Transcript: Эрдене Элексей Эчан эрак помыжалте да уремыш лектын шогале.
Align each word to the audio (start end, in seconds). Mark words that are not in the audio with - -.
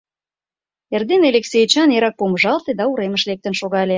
Эрдене 0.95 1.25
Элексей 1.31 1.63
Эчан 1.65 1.89
эрак 1.97 2.15
помыжалте 2.19 2.71
да 2.79 2.83
уремыш 2.91 3.23
лектын 3.29 3.53
шогале. 3.59 3.89